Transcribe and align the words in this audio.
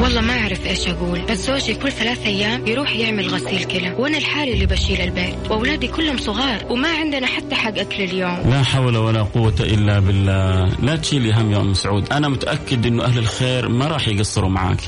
والله 0.00 0.20
ما 0.20 0.38
أعرف 0.40 0.66
إيش 0.66 0.88
أقول. 0.88 1.20
بس 1.30 1.38
زوجي 1.46 1.74
كل 1.74 1.92
ثلاث 1.92 2.26
أيام 2.26 2.66
يروح 2.66 2.96
يعمل 2.96 3.28
غسيل 3.28 3.64
كلى. 3.64 3.94
وأنا 3.98 4.18
الحالي 4.18 4.52
اللي 4.52 4.66
بشيل 4.66 5.00
البيت. 5.00 5.50
وأولادي 5.50 5.88
كلهم 5.88 6.18
صغار. 6.18 6.64
وما 6.70 6.88
عندنا 6.88 7.26
حتى 7.26 7.54
حق 7.54 7.78
أكل 7.78 8.02
اليوم. 8.02 8.50
لا 8.50 8.62
حول 8.62 8.96
ولا 8.96 9.22
قوة 9.22 9.54
إلا 9.60 9.98
بالله. 9.98 10.66
لا 10.82 10.96
تشيلي 10.96 11.32
هم 11.32 11.52
يا 11.52 11.60
أم 11.60 11.74
سعود. 11.74 12.12
أنا 12.12 12.28
متأكد 12.28 12.86
أنه 12.86 13.04
أهل 13.04 13.18
الخير 13.18 13.68
ما 13.68 13.86
راح 13.86 14.08
يقصروا 14.08 14.50
معاك. 14.50 14.80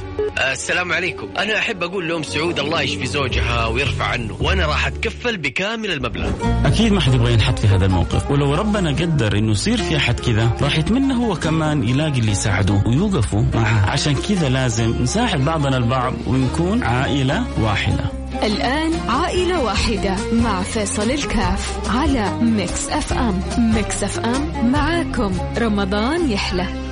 السلام 0.52 0.92
عليكم. 0.92 1.28
أنا 1.38 1.58
أحب 1.58 1.82
أقول 1.82 2.08
لأم 2.08 2.22
سعود 2.22 2.58
الله 2.58 2.82
يشفي 2.82 3.06
زوجها 3.06 3.66
ويرفع 3.66 4.04
عنه. 4.04 4.36
وأنا 4.40 4.66
راح 4.66 4.86
أتكفل 4.86 5.36
بكامل 5.36 5.90
المبلغ. 5.90 6.30
أكيد 6.64 6.92
ما 6.92 7.00
حد 7.00 7.14
يبغى 7.14 7.32
ينحط 7.32 7.58
في 7.58 7.66
هذا 7.66 7.86
الموقف. 7.86 8.30
ولو 8.30 8.54
ربنا 8.54 8.90
قدر 8.90 9.38
أنه 9.38 9.52
يصير 9.52 9.76
في 9.76 9.96
أحد 9.96 10.20
كذا 10.20 10.50
راح 10.62 10.78
يتمنى 10.78 11.14
هو 11.14 11.34
كمان 11.34 11.88
يلاقي 11.88 12.18
اللي 12.18 12.32
يساعده 12.32 12.82
ويوقفوا 12.86 13.44
معه. 13.54 13.90
عشان 13.90 14.14
كذا 14.14 14.48
لازم 14.48 14.99
نساعد 15.00 15.44
بعضنا 15.44 15.76
البعض 15.76 16.12
ونكون 16.26 16.82
عائلة 16.82 17.44
واحدة. 17.62 18.04
الآن 18.42 18.92
عائلة 19.08 19.62
واحدة 19.62 20.16
مع 20.32 20.62
فيصل 20.62 21.10
الكاف 21.10 21.90
على 21.96 22.32
Mix 22.42 22.88
FM 22.88 23.40
Mix 23.58 24.04
FM 24.04 24.70
معاكم. 24.72 25.32
رمضان 25.58 26.30
يحلى. 26.30 26.89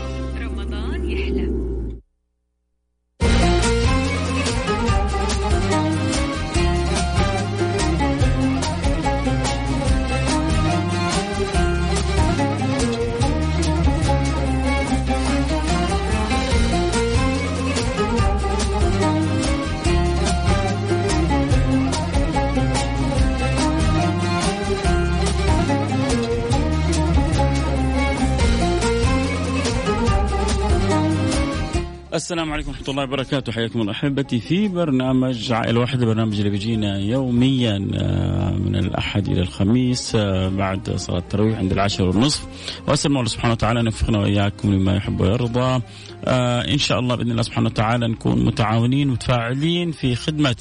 السلام 32.18 32.52
عليكم 32.52 32.70
ورحمة 32.70 32.88
الله 32.88 33.02
وبركاته. 33.02 33.52
حياكم 33.52 33.80
الله 33.80 33.92
أحبتي 33.92 34.40
في 34.40 34.68
برنامج 34.68 35.52
عائلة 35.52 35.80
واحدة 35.80 36.06
برنامج 36.06 36.36
اللي 36.38 36.50
بيجينا 36.50 36.98
يوميا 36.98 37.88
آه، 37.94 38.50
من 38.50 38.76
الأحد 38.76 39.28
إلى 39.28 39.40
الخميس 39.40 40.14
آه، 40.14 40.48
بعد 40.48 40.90
صلاة 40.96 41.18
التراويح 41.18 41.58
عند 41.58 41.72
العشر 41.72 42.04
والنصف. 42.04 42.46
وأسأل 42.88 43.10
الله 43.10 43.24
سبحانه 43.24 43.52
وتعالى 43.52 43.80
أن 43.80 43.84
يوفقنا 43.84 44.18
وإياكم 44.18 44.74
لما 44.74 44.96
يحب 44.96 45.20
ويرضى. 45.20 45.82
آه، 46.24 46.60
إن 46.60 46.78
شاء 46.78 46.98
الله 46.98 47.14
بإذن 47.14 47.30
الله 47.30 47.42
سبحانه 47.42 47.66
وتعالى 47.66 48.08
نكون 48.08 48.44
متعاونين 48.44 49.08
متفاعلين 49.08 49.92
في 49.92 50.14
خدمة 50.14 50.56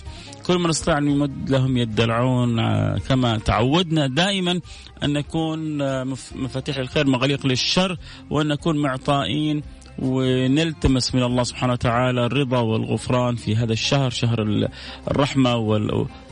كل 0.46 0.58
من 0.58 0.70
استطاع 0.70 0.98
أن 0.98 1.08
يمد 1.08 1.50
لهم 1.50 1.78
يد 1.78 2.00
العون. 2.02 2.58
كما 2.98 3.38
تعودنا 3.38 4.08
دائما 4.08 4.60
أن 5.04 5.14
نكون 5.14 5.78
مفاتيح 6.36 6.78
الخير 6.78 7.08
مغاليق 7.08 7.46
للشر 7.46 7.98
وأن 8.30 8.48
نكون 8.48 8.78
معطائين 8.78 9.64
ونلتمس 10.00 11.16
من 11.16 11.24
الله 11.24 11.44
سبحانه 11.44 11.74
وتعالى 11.74 12.26
الرضا 12.26 12.60
والغفران 12.60 13.36
في 13.36 13.56
هذا 13.56 13.74
الشهر 13.74 14.10
شهر 14.10 14.68
الرحمة 15.08 15.56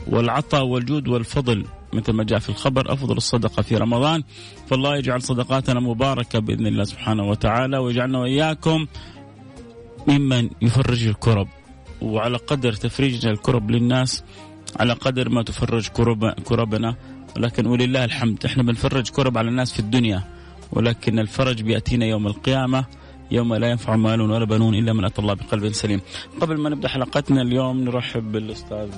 والعطاء 0.06 0.64
والجود 0.64 1.08
والفضل. 1.08 1.64
مثل 1.92 2.12
ما 2.12 2.24
جاء 2.24 2.38
في 2.38 2.48
الخبر 2.48 2.92
أفضل 2.92 3.16
الصدقة 3.16 3.62
في 3.62 3.76
رمضان. 3.76 4.22
فالله 4.66 4.96
يجعل 4.96 5.22
صدقاتنا 5.22 5.80
مباركة 5.80 6.38
بإذن 6.38 6.66
الله 6.66 6.84
سبحانه 6.84 7.28
وتعالى 7.28 7.78
ويجعلنا 7.78 8.18
وإياكم 8.18 8.86
ممن 10.08 10.50
يفرج 10.62 11.06
الكرب. 11.06 11.48
وعلى 12.02 12.36
قدر 12.36 12.72
تفريجنا 12.72 13.32
الكرب 13.32 13.70
للناس 13.70 14.24
على 14.80 14.92
قدر 14.92 15.28
ما 15.28 15.42
تفرج 15.42 15.88
كرب 15.88 16.30
كربنا. 16.30 16.96
ولكن 17.36 17.66
ولله 17.66 18.04
الحمد 18.04 18.44
إحنا 18.44 18.62
بنفرج 18.62 19.08
كرب 19.08 19.38
على 19.38 19.48
الناس 19.48 19.72
في 19.72 19.78
الدنيا. 19.78 20.22
ولكن 20.72 21.18
الفرج 21.18 21.62
بيأتينا 21.62 22.06
يوم 22.06 22.26
القيامة. 22.26 22.84
يوم 23.30 23.54
لا 23.54 23.70
ينفع 23.70 23.96
مال 23.96 24.20
ولا 24.20 24.44
بنون 24.44 24.74
إلا 24.74 24.92
من 24.92 25.04
اتى 25.04 25.22
الله 25.22 25.34
بقلب 25.34 25.72
سليم. 25.72 26.00
قبل 26.40 26.56
ما 26.60 26.70
نبدأ 26.70 26.88
حلقتنا 26.88 27.42
اليوم 27.42 27.80
نرحب 27.80 28.32
بالأستاذ 28.32 28.90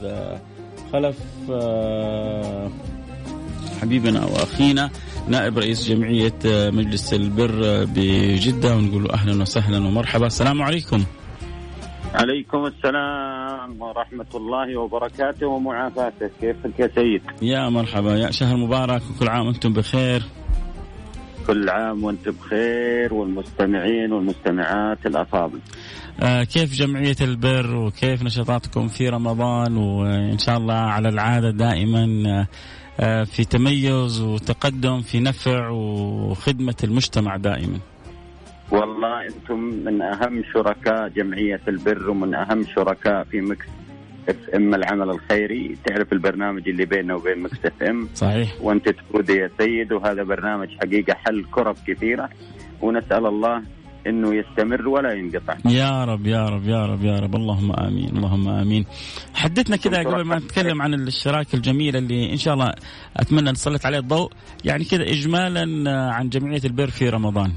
خلف 0.93 1.17
آه، 1.51 2.71
حبيبنا 3.83 4.25
وأخينا 4.25 4.91
نائب 5.29 5.59
رئيس 5.59 5.89
جمعية 5.89 6.35
آه، 6.47 6.71
مجلس 6.71 7.15
البر 7.15 7.85
بجدة 7.85 8.77
ونقول 8.77 9.05
له 9.05 9.13
أهلا 9.15 9.43
وسهلا 9.43 9.79
ومرحبا 9.79 10.27
السلام 10.27 10.63
عليكم. 10.63 11.05
عليكم 12.15 12.67
السلام 12.67 13.83
ورحمة 13.83 14.27
الله 14.35 14.77
وبركاته 14.77 15.47
ومعافاته 15.47 16.31
كيفك 16.41 16.81
يا 16.81 16.91
سيد 16.95 17.23
يا 17.43 17.69
مرحبا 17.69 18.17
يا 18.17 18.31
شهر 18.31 18.57
مبارك 18.57 19.03
وكل 19.11 19.29
عام 19.29 19.47
وأنتم 19.47 19.73
بخير 19.73 20.23
كل 21.49 21.69
عام 21.69 22.05
وأنتم 22.05 22.31
بخير 22.31 23.15
والمستمعين 23.15 24.13
والمستمعات 24.13 25.07
الأفاضل. 25.07 25.59
آه 26.23 26.45
كيف 26.45 26.73
جمعية 26.75 27.17
البر 27.21 27.77
وكيف 27.77 28.23
نشاطاتكم 28.23 28.89
في 28.89 29.09
رمضان 29.09 29.77
وإن 29.77 30.39
شاء 30.39 30.57
الله 30.59 30.75
على 30.75 31.09
العادة 31.09 31.51
دائما 31.51 32.07
آه 33.01 33.25
في 33.25 33.45
تميز 33.45 34.21
وتقدم 34.21 35.01
في 35.01 35.21
نفع 35.21 35.69
وخدمة 35.69 36.75
المجتمع 36.85 37.37
دائما 37.37 37.79
والله 38.71 39.27
أنتم 39.27 39.59
من 39.61 40.03
أهم 40.03 40.43
شركاء 40.55 41.09
جمعية 41.09 41.61
البر 41.69 42.11
ومن 42.11 42.35
أهم 42.35 42.65
شركاء 42.75 43.25
في 43.25 43.41
مكس 43.41 43.67
FM 44.29 44.75
العمل 44.75 45.11
الخيري. 45.11 45.77
تعرف 45.87 46.13
البرنامج 46.13 46.69
اللي 46.69 46.85
بيننا 46.85 47.15
وبين 47.15 47.39
Mix 47.43 47.59
FM 47.65 48.09
صحيح. 48.15 48.55
وأنت 48.61 48.89
تقود 48.89 49.31
يا 49.31 49.51
سيد 49.59 49.93
وهذا 49.93 50.23
برنامج 50.23 50.69
حقيقة 50.81 51.15
حل 51.15 51.45
كرب 51.51 51.77
كثيرة. 51.87 52.29
ونسأل 52.83 53.27
الله 53.27 53.63
إنه 54.07 54.35
يستمر 54.35 54.89
ولا 54.89 55.13
ينقطع. 55.13 55.57
يا 55.71 56.05
رب 56.05 56.27
يا 56.27 56.49
رب 56.49 56.65
يا 56.69 56.87
رب 56.87 57.05
يا 57.05 57.19
رب. 57.19 57.35
اللهم 57.37 57.73
آمين 57.73 58.17
اللهم 58.17 58.49
آمين. 58.49 58.85
حدثنا 59.35 59.77
كذا 59.77 59.99
قبل 59.99 60.25
ما 60.25 60.37
نتكلم 60.37 60.83
عن 60.83 60.95
الاشتراك 60.95 61.55
الجميل 61.55 61.97
اللي 61.97 62.33
إن 62.33 62.37
شاء 62.37 62.55
الله 62.55 62.73
أتمنى 63.17 63.51
نسلط 63.51 63.87
عليه 63.87 63.99
الضوء. 63.99 64.31
يعني 64.65 64.85
كذا 64.85 65.03
اجمالا 65.03 65.91
عن 66.13 66.29
جمعية 66.29 66.61
البر 66.65 66.87
في 66.87 67.09
رمضان. 67.09 67.53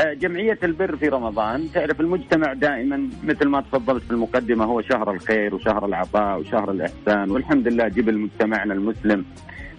جمعية 0.00 0.58
البر 0.62 0.96
في 0.96 1.08
رمضان 1.08 1.72
تعرف 1.74 2.00
المجتمع 2.00 2.52
دائما 2.52 3.08
مثل 3.24 3.48
ما 3.48 3.60
تفضلت 3.60 4.02
في 4.04 4.10
المقدمة 4.10 4.64
هو 4.64 4.80
شهر 4.82 5.12
الخير 5.12 5.54
وشهر 5.54 5.86
العطاء 5.86 6.40
وشهر 6.40 6.70
الإحسان 6.70 7.30
والحمد 7.30 7.68
لله 7.68 7.88
جبل 7.88 8.18
مجتمعنا 8.18 8.74
المسلم 8.74 9.24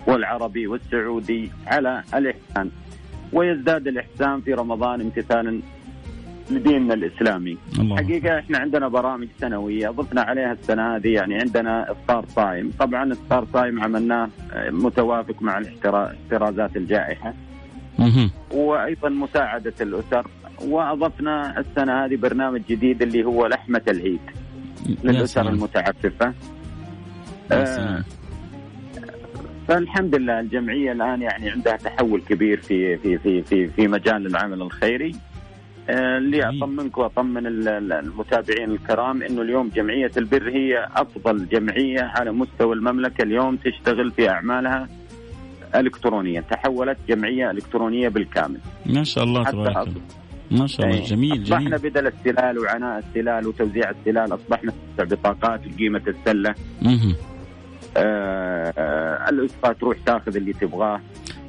والعربي 0.07 0.67
والسعودي 0.67 1.51
على 1.67 2.03
الإحسان. 2.15 2.71
ويزداد 3.33 3.87
الإحسان 3.87 4.41
في 4.41 4.53
رمضان 4.53 5.01
امتثالا 5.01 5.59
لديننا 6.51 6.93
الإسلامي. 6.93 7.57
الله. 7.79 7.95
حقيقة 7.95 8.39
إحنا 8.39 8.57
عندنا 8.57 8.87
برامج 8.87 9.27
سنوية 9.39 9.89
ضفنا 9.89 10.21
عليها 10.21 10.51
السنة 10.51 10.95
هذه 10.95 11.07
يعني 11.07 11.35
عندنا 11.35 11.91
إفطار 11.91 12.25
صائم 12.35 12.71
طبعا 12.79 13.13
إفطار 13.13 13.47
صائم 13.53 13.83
عملناه 13.83 14.29
آه، 14.53 14.69
متوافق 14.69 15.41
مع 15.41 15.57
الاحترازات 15.57 16.77
الجائحة. 16.77 17.33
وأيضا 18.51 19.09
مساعدة 19.09 19.73
الاسر 19.81 20.27
وأضفنا 20.61 21.59
السنة 21.59 22.05
هذه 22.05 22.15
برنامج 22.15 22.61
جديد 22.69 23.01
اللي 23.01 23.23
هو 23.23 23.47
لحمة 23.47 23.81
العيد 23.87 24.19
للأسر 25.03 25.49
المتعففة. 25.49 26.33
آه 27.51 28.03
فالحمد 29.67 30.15
لله 30.15 30.39
الجمعية 30.39 30.91
الآن 30.91 31.21
يعني 31.21 31.49
عندها 31.49 31.75
تحول 31.75 32.21
كبير 32.21 32.61
في 32.61 32.97
في 32.97 33.17
في 33.17 33.41
في 33.41 33.67
في 33.67 33.87
مجال 33.87 34.25
العمل 34.27 34.61
الخيري. 34.61 35.15
آه 35.89 36.17
اللي 36.17 36.49
أطمنك 36.49 36.97
وأطمن 36.97 37.47
المتابعين 37.47 38.71
الكرام 38.71 39.23
إنه 39.23 39.41
اليوم 39.41 39.69
جمعية 39.75 40.11
البر 40.17 40.49
هي 40.49 40.87
أفضل 40.95 41.47
جمعية 41.47 42.01
على 42.01 42.31
مستوى 42.31 42.75
المملكة. 42.75 43.21
اليوم 43.21 43.55
تشتغل 43.55 44.11
في 44.11 44.29
أعمالها 44.29 44.89
الكترونيا 45.75 46.41
تحولت 46.41 46.97
جمعية 47.09 47.51
إلكترونية 47.51 48.09
بالكامل. 48.09 48.59
ما 48.85 49.03
شاء 49.03 49.23
الله 49.23 49.43
تبارك 49.43 49.77
الله. 49.77 50.01
ما 50.51 50.67
شاء 50.67 50.87
الله. 50.87 50.99
جميل 50.99 51.43
جميل 51.43 51.43
أصبحنا 51.43 51.77
بدل 51.77 52.07
السلال 52.07 52.59
وعناء 52.59 52.99
السلال 52.99 53.47
وتوزيع 53.47 53.89
السلال 53.89 54.33
أصبحنا 54.33 54.73
بطاقات 54.99 55.61
قيمه 55.79 56.01
السلة. 56.07 56.55
آه 57.97 59.29
الاسره 59.29 59.73
تروح 59.73 59.97
تاخذ 60.05 60.35
اللي 60.35 60.53
تبغاه. 60.53 61.01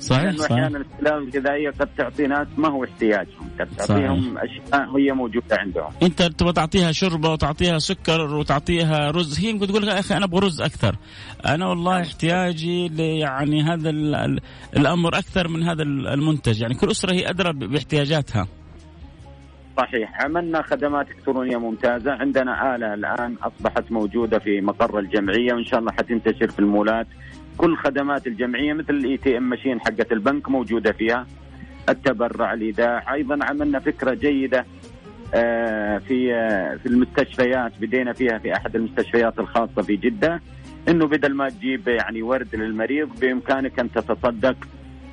صحيح 0.05 0.23
لأنه 0.23 0.37
صحيح. 0.37 0.53
أحيانا 0.53 0.79
السلال 0.79 1.23
الغذائية 1.23 1.71
قد 1.71 1.89
تعطي 1.99 2.27
ناس 2.27 2.47
ما 2.57 2.69
هو 2.69 2.85
احتياجهم 2.85 3.51
قد 3.61 3.69
تعطيهم 3.79 4.39
أشياء 4.39 4.97
هي 4.97 5.13
موجودة 5.13 5.57
عندهم. 5.57 5.91
أنت 6.03 6.23
تبغى 6.23 6.53
تعطيها 6.53 6.93
شوربة 6.93 7.33
وتعطيها 7.33 7.79
سكر 7.79 8.21
وتعطيها 8.21 9.11
رز 9.11 9.45
هي 9.45 9.53
ممكن 9.53 9.67
تقول 9.67 9.89
يا 9.89 9.99
أخي 9.99 10.17
أنا 10.17 10.25
أبغى 10.25 10.47
رز 10.47 10.61
أكثر. 10.61 10.97
أنا 11.47 11.67
والله 11.67 12.01
احتياجي 12.01 12.87
يعني 13.21 13.63
هذا 13.63 13.91
الأمر 14.77 15.19
أكثر 15.19 15.49
من 15.49 15.63
هذا 15.63 15.83
المنتج 15.83 16.61
يعني 16.61 16.75
كل 16.75 16.91
أسرة 16.91 17.13
هي 17.13 17.31
أدرى 17.31 17.53
باحتياجاتها. 17.53 18.49
صحيح. 19.77 20.25
عملنا 20.25 20.63
خدمات 20.63 21.11
إلكترونية 21.11 21.57
ممتازة. 21.57 22.13
عندنا 22.13 22.77
آلة 22.77 22.95
الآن 22.95 23.35
أصبحت 23.43 23.93
موجودة 23.93 24.39
في 24.39 24.61
مقر 24.61 24.99
الجمعية 24.99 25.53
وإن 25.55 25.65
شاء 25.65 25.81
الله 25.81 25.93
حتنتشر 25.93 26.49
في 26.49 26.59
المولات. 26.59 27.07
كل 27.57 27.77
خدمات 27.77 28.27
الجمعية 28.27 28.73
مثل 28.73 28.95
ال 28.95 29.17
ATM 29.17 29.43
machine 29.49 29.81
حقت 29.81 30.13
البنك 30.13 30.49
موجودة 30.49 30.93
فيها. 30.93 31.27
التبرع 31.89 32.53
الإيداع. 32.53 33.15
أيضا 33.15 33.39
عملنا 33.45 33.79
فكرة 33.79 34.15
جيدة 34.15 34.65
آه، 35.35 35.99
في 35.99 36.35
آه، 36.35 36.77
في 36.77 36.87
المستشفيات. 36.87 37.73
بدينا 37.81 38.13
فيها 38.13 38.39
في 38.39 38.57
أحد 38.57 38.77
المستشفيات 38.77 39.39
الخاصة 39.39 39.83
في 39.83 39.97
جدة. 39.97 40.41
إنه 40.89 41.07
بدل 41.07 41.35
ما 41.35 41.49
تجيب 41.49 41.89
يعني 41.89 42.23
ورد 42.23 42.55
للمريض 42.57 43.09
بإمكانك 43.21 43.81
أن 43.81 43.93
تتصدق 43.93 44.57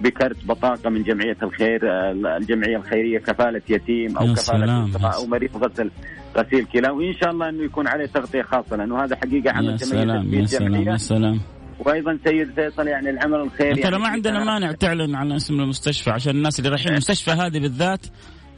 بكرت 0.01 0.45
بطاقة 0.45 0.89
من 0.89 1.03
جمعية 1.03 1.37
الخير 1.43 1.79
آه، 1.91 2.11
الجمعية 2.37 2.77
الخيرية 2.77 3.19
كفالة 3.19 3.61
يتيم 3.69 4.17
أو 4.17 4.25
يا 4.25 4.33
كفالة 4.33 5.15
أو 5.15 5.25
مريض 5.25 5.57
غسل 5.57 5.91
غسيل 6.37 6.65
كلى. 6.65 6.89
وإن 6.89 7.13
شاء 7.13 7.31
الله 7.31 7.49
إنه 7.49 7.63
يكون 7.63 7.87
عليه 7.87 8.05
تغطية 8.05 8.41
خاصة 8.41 8.75
لأنه 8.75 9.03
هذا 9.03 9.15
حقيقة 9.15 9.47
يا 9.47 9.51
عمل 9.51 9.79
سلام 9.79 10.33
يا 10.33 10.45
سلام 10.45 10.75
يا 10.75 10.97
سلام. 10.97 11.39
وأيضا 11.85 12.19
سيد 12.25 12.53
فيصل 12.53 12.87
يعني 12.87 13.09
العمل 13.09 13.39
الخيري 13.39 13.73
ترى 13.73 13.83
يعني 13.83 13.97
ما 13.97 14.07
عندنا 14.07 14.43
مانع 14.43 14.71
تعلن 14.71 15.15
عن 15.15 15.31
اسم 15.31 15.59
المستشفى 15.59 16.09
عشان 16.09 16.35
الناس 16.35 16.59
اللي 16.59 16.69
رايحين 16.69 16.91
المستشفى 16.91 17.31
هذه 17.31 17.59
بالذات 17.59 18.05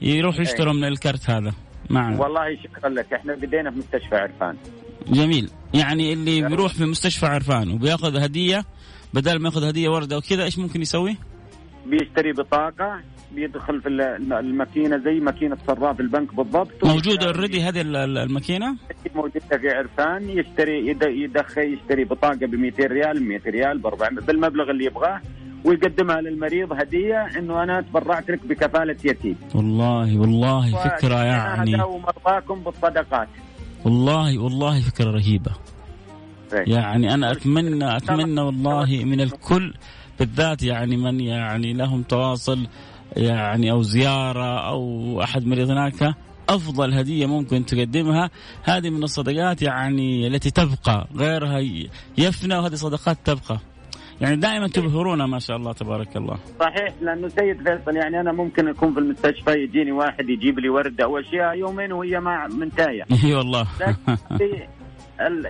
يروحوا 0.02 0.42
يشتروا 0.42 0.74
من 0.74 0.84
الكرت 0.84 1.30
هذا. 1.30 1.54
معنا 1.90 2.22
والله 2.22 2.58
شكرا 2.64 2.90
لك. 2.90 3.14
إحنا 3.14 3.36
بدينا 3.36 3.72
في 3.72 3.78
مستشفى 3.78 4.16
عرفان. 4.16 4.58
جميل. 5.08 5.50
يعني 5.74 6.14
اللي 6.14 6.42
بيروح 6.42 6.74
في 6.74 6.86
مستشفى 6.86 7.26
عرفان 7.26 7.72
وبياخذ 7.72 8.18
هدية 8.18 8.66
بدل 9.14 9.40
ما 9.40 9.50
ياخذ 9.50 9.64
هدية 9.64 9.90
وردة 9.90 10.18
وكذا 10.18 10.44
إيش 10.44 10.60
ممكن 10.60 10.82
يسوي؟ 10.82 11.18
بيشتري 11.86 12.32
بطاقة 12.34 13.02
بيدخل 13.32 13.82
في 13.82 13.90
الم- 13.90 14.34
الماكينة 14.34 14.98
زي 14.98 15.20
ماكينة 15.20 15.58
صراف 15.68 16.00
البنك 16.00 16.36
بالضبط. 16.36 16.86
موجوده 16.86 17.26
اوريدي 17.28 17.62
هذه 17.64 17.82
ال- 17.82 17.96
ال- 17.96 18.18
الماكينة؟ 18.18 18.76
موجودة 19.16 19.40
في 19.58 19.70
عرفان 19.70 20.30
يشتري 20.30 20.88
يد- 20.88 21.04
يدخل 21.04 21.74
يشتري 21.74 22.04
بطاقة 22.04 22.36
ب 22.46 22.56
200 22.56 22.86
ريال 22.88 23.24
100 23.24 23.42
ريال 23.48 23.78
ب 23.80 23.86
400 23.88 24.26
بالمبلغ 24.26 24.70
اللي 24.72 24.86
يبغاه 24.86 25.22
ويقدمها 25.66 26.22
للمريض 26.22 26.74
هدية 26.74 27.28
إنه 27.40 27.64
أنا 27.64 27.82
تبرعت 27.82 28.30
لك 28.30 28.46
بكفالة 28.48 28.96
يتيم. 29.04 29.36
والله 29.56 30.18
والله 30.20 30.72
فكرة 30.84 31.16
يعني. 31.24 31.76
هداوا 31.76 32.00
مرضاكم 32.00 32.60
بالصدقات. 32.64 33.28
والله 33.86 34.38
والله 34.40 34.82
فكرة 34.82 35.12
رهيبة. 35.12 35.52
إيه. 36.54 36.74
يعني 36.74 37.14
أنا 37.14 37.32
أتمنى 37.32 37.98
أتمنى 37.98 38.42
والله 38.42 39.02
من 39.06 39.22
الكل 39.22 39.74
بالذات 40.20 40.64
يعني 40.64 40.98
من 40.98 41.20
يعني 41.20 41.74
لهم 41.74 42.04
تواصل 42.04 42.68
يعني 43.18 43.72
أو 43.72 43.82
زيارة 43.82 44.70
أو 44.70 45.22
أحد 45.24 45.46
مريض 45.46 45.72
هناك 45.72 46.16
أفضل 46.50 46.94
هدية 46.94 47.26
ممكن 47.26 47.66
تقدمها. 47.66 48.30
هذه 48.64 48.90
من 48.90 49.04
الصدقات 49.04 49.62
يعني 49.62 50.28
التي 50.28 50.52
تبقى 50.52 51.08
غيرها 51.16 51.60
يفنى 52.18 52.58
وهذه 52.58 52.76
صدقات 52.76 53.18
تبقى. 53.26 53.60
يعني 54.22 54.36
دائما 54.36 54.68
تبهرونا 54.68 55.26
ما 55.26 55.40
شاء 55.40 55.58
الله 55.58 55.74
تبارك 55.74 56.18
الله. 56.18 56.38
صحيح 56.60 56.94
لأنه 57.02 57.28
سيد 57.28 57.58
فيصل 57.58 57.96
يعني 57.96 58.22
أنا 58.22 58.32
ممكن 58.32 58.68
أكون 58.68 58.94
في 58.94 59.00
المستشفى 59.00 59.52
يجيني 59.52 59.92
واحد 59.92 60.30
يجيب 60.30 60.60
لي 60.60 60.70
وردة. 60.70 61.06
أو 61.06 61.20
اشياء 61.20 61.58
يومين 61.58 61.92
وهي 61.92 62.20
ما 62.20 62.48
منتهية. 62.48 63.04
إي 63.24 63.34
والله. 63.34 63.68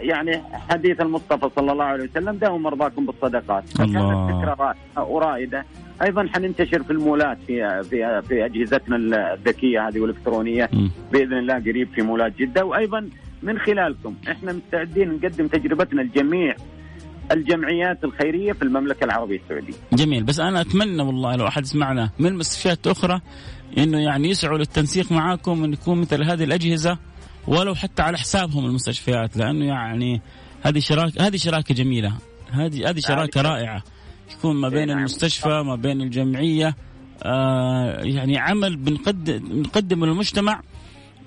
يعني 0.02 0.42
حديث 0.70 1.02
المصطفى 1.02 1.50
صلى 1.56 1.72
الله 1.72 1.86
عليه 1.86 2.04
وسلم 2.04 2.36
داووا 2.36 2.60
مرضاكم 2.60 3.06
بالصدقات. 3.06 3.70
فكانت 3.70 3.96
الله. 3.96 4.28
فكرة 4.28 4.54
رائعة 4.54 5.10
ورائده 5.10 5.66
أيضا 6.04 6.28
حننتشر 6.36 6.84
في 6.84 6.92
المولات 6.92 7.38
في 7.48 7.84
في 7.84 8.22
في 8.28 8.46
أجهزتنا 8.46 8.96
الذكية 9.34 9.88
هذه 9.88 10.00
والإلكترونية. 10.00 10.70
بإذن 11.12 11.34
الله 11.34 11.54
قريب 11.54 11.88
في 11.96 12.02
مولات 12.02 12.38
جدة 12.38 12.66
وأيضا 12.66 13.10
من 13.44 13.60
خلالكم 13.60 14.16
إحنا 14.32 14.54
مستعدين 14.54 15.10
نقدم 15.10 15.48
تجربتنا 15.48 16.02
لجميع 16.02 16.56
الجمعيات 17.32 18.04
الخيرية 18.04 18.54
في 18.54 18.62
المملكة 18.62 19.04
العربية 19.04 19.40
السعودية. 19.40 19.74
جميل 19.94 20.24
بس 20.24 20.40
أنا 20.40 20.62
أتمنى 20.62 21.04
والله 21.04 21.36
لو 21.36 21.48
أحد 21.48 21.64
يسمعنا 21.64 22.10
من 22.20 22.34
مستشفيات 22.34 22.88
أخرى 22.88 23.22
إنه 23.78 24.00
يعني 24.00 24.30
يسعوا 24.30 24.58
للتنسيق 24.58 25.12
معاكم 25.12 25.64
ان 25.64 25.74
يكون 25.74 26.02
مثل 26.02 26.24
هذه 26.24 26.44
الأجهزة 26.44 26.98
ولو 27.48 27.76
حتى 27.76 28.02
على 28.02 28.18
حسابهم 28.18 28.66
المستشفيات 28.66 29.38
لأنه 29.38 29.66
يعني 29.66 30.22
هذه 30.62 30.80
شراكه 30.80 31.28
هذه 31.28 31.36
شراكة 31.36 31.74
جميلة 31.74 32.14
هذه 32.52 32.90
هذه 32.90 33.00
شراكة 33.00 33.42
رائعة 33.42 33.84
يكون 34.32 34.56
ما 34.56 34.70
بين 34.70 34.88
نعم. 34.88 34.98
المستشفى 34.98 35.64
ما 35.64 35.76
بين 35.76 36.02
الجمعية 36.02 36.76
آه 37.24 38.04
يعني 38.04 38.38
عمل 38.38 38.76
بنقدم 38.78 40.06
للمجتمع 40.06 40.62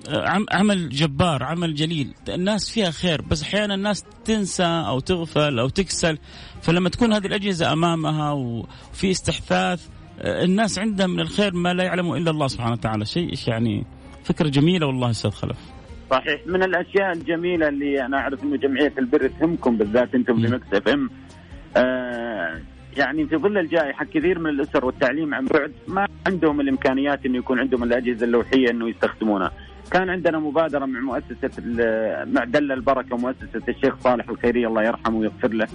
آه، 0.09 0.27
عم- 0.29 0.45
عمل 0.51 0.89
جبار 0.89 1.43
عمل 1.43 1.75
جليل. 1.75 2.13
الناس 2.29 2.69
فيها 2.71 2.91
خير 2.91 3.21
بس 3.21 3.43
أحيانا 3.43 3.75
الناس 3.75 4.05
تنسى 4.25 4.63
أو 4.63 4.99
تغفل 4.99 5.59
أو 5.59 5.69
تكسل. 5.69 6.17
فلما 6.61 6.89
تكون 6.89 7.13
هذه 7.13 7.25
الأجهزة 7.25 7.73
أمامها 7.73 8.31
وفي 8.31 9.11
استحثاث 9.11 9.87
آه، 10.19 10.43
الناس 10.43 10.79
عندها 10.79 11.07
من 11.07 11.19
الخير 11.19 11.53
ما 11.55 11.73
لا 11.73 11.83
يعلمه 11.83 12.17
إلا 12.17 12.31
الله 12.31 12.47
سبحانه 12.47 12.71
وتعالى. 12.73 13.05
شيء 13.05 13.33
يعني؟ 13.47 13.85
فكرة 14.23 14.49
جميلة 14.49 14.87
والله 14.87 15.09
أستاذ 15.09 15.31
خلف. 15.31 15.57
صحيح. 16.11 16.41
من 16.47 16.63
الأشياء 16.63 17.11
الجميلة 17.11 17.67
اللي 17.67 18.05
أنا 18.05 18.17
أعرف 18.17 18.43
إنه 18.43 18.57
جمعية 18.57 18.93
البر 18.99 19.27
تهمكم 19.39 19.77
بالذات 19.77 20.15
أنتم 20.15 20.41
في. 20.47 20.53
Mix 20.53 20.65
FM. 20.73 21.09
آه 21.77 22.61
يعني 22.97 23.25
في 23.25 23.37
ظل 23.37 23.57
الجائحة 23.57 24.05
كثير 24.05 24.39
من 24.39 24.49
الأسر 24.49 24.85
والتعليم 24.85 25.33
عن 25.33 25.45
بعد 25.45 25.71
ما 25.87 26.07
عندهم 26.27 26.61
الإمكانيات 26.61 27.25
إنه 27.25 27.37
يكون 27.37 27.59
عندهم 27.59 27.83
الأجهزة 27.83 28.25
اللوحية 28.25 28.69
إنه 28.69 28.89
يستخدمونها. 28.89 29.51
كان 29.91 30.09
عندنا 30.09 30.39
مبادرة 30.39 30.85
مع 30.85 30.99
مؤسسة 30.99 31.49
مع 32.25 32.43
دلة 32.43 32.71
البركة 32.71 33.15
ومؤسسة 33.15 33.61
الشيخ 33.69 33.95
صالح 34.03 34.29
الخيريه 34.29 34.67
الله 34.67 34.83
يرحمه 34.83 35.17
ويغفر 35.17 35.53
له. 35.53 35.67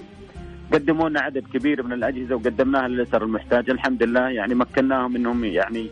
قدموا 0.72 1.08
لنا 1.08 1.20
عدد 1.20 1.44
كبير 1.54 1.82
من 1.82 1.92
الأجهزة 1.92 2.34
وقدمناها 2.34 2.88
للأسر 2.88 3.24
المحتاجة 3.24 3.72
الحمد 3.72 4.02
لله 4.02 4.28
يعني 4.28 4.54
مكناهم 4.54 5.16
إنهم 5.16 5.44
يعني 5.44 5.86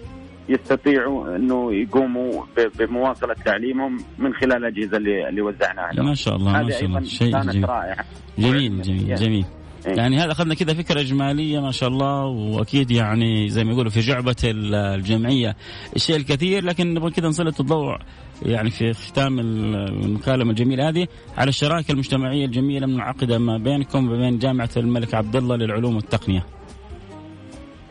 يستطيعوا 0.48 1.36
إنه 1.36 1.74
يقوموا 1.74 2.42
بمواصلة 2.78 3.34
تعليمهم 3.44 3.98
من 4.18 4.34
خلال 4.34 4.52
الأجهزة 4.52 4.96
اللي 4.96 5.28
اللي 5.28 5.40
وزعناها 5.40 5.92
لهم. 5.92 6.06
ما 6.06 6.14
شاء 6.14 6.36
الله 6.36 6.52
ما 6.52 6.70
شاء 6.70 6.84
الله 6.84 7.02
شيء 7.02 7.40
جميل 7.40 7.68
رائعة. 7.68 8.04
جميل 8.38 8.82
جميل 8.82 9.14
جميل 9.14 9.44
إيه. 9.44 9.59
يعني 9.86 10.18
هذا 10.18 10.32
أخذنا 10.32 10.54
كذا 10.54 10.74
فكرة 10.74 11.00
إجمالية 11.00 11.60
ما 11.60 11.70
شاء 11.70 11.88
الله 11.88 12.24
وأكيد 12.24 12.90
يعني 12.90 13.48
زي 13.48 13.64
ما 13.64 13.72
يقولوا 13.72 13.90
في 13.90 14.00
جعبة 14.00 14.36
ال- 14.44 14.74
الجمعية 14.74 15.56
الشيء 15.96 16.16
الكثير 16.16 16.64
لكن 16.64 16.94
نبغى 16.94 17.10
كذا 17.10 17.28
نسلط 17.28 17.60
الضوء 17.60 17.96
يعني 18.42 18.70
في 18.70 18.92
ختام 18.92 19.38
ال- 19.38 19.74
المكالمة 20.04 20.50
الجميلة 20.50 20.88
هذه 20.88 21.06
على 21.38 21.48
الشراكة 21.48 21.92
المجتمعية 21.92 22.44
الجميلة 22.44 22.86
المنعقدة 22.86 23.38
ما 23.38 23.58
بينكم 23.58 24.12
وبين 24.12 24.38
جامعة 24.38 24.70
الملك 24.76 25.14
عبد 25.14 25.36
الله 25.36 25.56
للعلوم 25.56 25.96
والتقنية. 25.96 26.46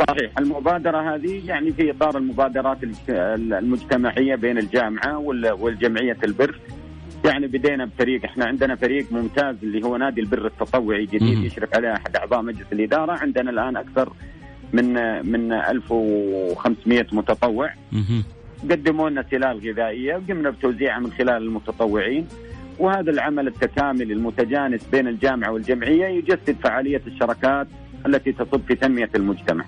صحيح 0.09 0.31
المبادرة 0.39 1.15
هذه 1.15 1.41
يعني 1.45 1.71
في 1.73 1.91
إطار 1.91 2.17
المبادرات 2.17 2.77
المجتمعية 3.39 4.35
بين 4.35 4.57
الجامعة 4.57 5.17
وال- 5.17 5.51
والجمعية 5.51 6.17
البر 6.23 6.59
يعني 7.25 7.47
بدينا 7.47 7.85
بفريق 7.85 8.25
إحنا 8.25 8.45
عندنا 8.45 8.75
فريق 8.75 9.11
ممتاز 9.11 9.55
اللي 9.63 9.85
هو 9.85 9.97
نادي 9.97 10.21
البر 10.21 10.45
التطوعي 10.45 11.05
جديد. 11.05 11.37
يشرف 11.43 11.75
عليه 11.75 11.93
أحد 11.93 12.15
أعضاء 12.15 12.41
مجلس 12.41 12.65
الإدارة 12.71 13.11
عندنا 13.11 13.51
الآن 13.51 13.77
أكثر 13.77 14.13
من 14.73 14.93
من 15.31 15.51
1500 15.53 17.05
متطوع. 17.11 17.73
قدموا 18.71 19.09
لنا 19.09 19.25
سلال 19.31 19.69
غذائية 19.69 20.15
وقمنا 20.15 20.49
بتوزيعها 20.49 20.99
من 20.99 21.11
خلال 21.11 21.43
المتطوعين 21.43 22.27
وهذا 22.79 23.11
العمل 23.11 23.47
التكاملي 23.47 24.13
المتجانس 24.13 24.83
بين 24.91 25.07
الجامعة 25.07 25.51
والجمعية 25.51 26.05
يجسد 26.05 26.55
فعالية 26.63 27.01
الشراكات 27.07 27.67
التي 28.05 28.31
تصب 28.31 28.61
في 28.67 28.75
تنمية 28.75 29.09
المجتمع. 29.15 29.65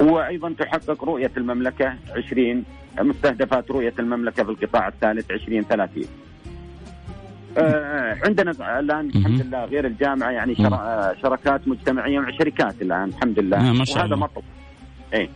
وأيضا 0.00 0.54
تحقق 0.58 1.04
رؤية 1.04 1.30
المملكة 1.36 1.94
20 2.16 2.64
مستهدفات 3.00 3.70
رؤية 3.70 3.92
المملكة 3.98 4.44
في 4.44 4.50
القطاع 4.50 4.88
الثالث 4.88 5.30
2030. 5.30 6.04
آه، 7.58 8.18
عندنا 8.26 8.78
الآن 8.80 9.08
الحمد 9.16 9.40
لله 9.46 9.64
غير 9.64 9.86
الجامعة 9.86 10.30
يعني 10.30 10.54
شر- 10.54 10.74
آه، 10.74 11.14
شراكات 11.22 11.68
مجتمعية 11.68 12.18
مع 12.18 12.30
شركات 12.30 12.82
الآن 12.82 13.08
الحمد 13.08 13.38
لله. 13.38 13.70
آه، 13.70 13.72
ما 13.72 13.84
شاء 13.84 13.96
وهذا 13.98 14.14
الله. 14.14 14.16
مطلوب. 14.16 14.44
اي 15.14 15.28